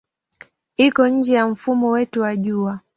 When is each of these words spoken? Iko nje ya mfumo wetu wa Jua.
Iko 0.77 1.03
nje 1.07 1.33
ya 1.35 1.47
mfumo 1.47 1.89
wetu 1.89 2.21
wa 2.21 2.35
Jua. 2.35 2.79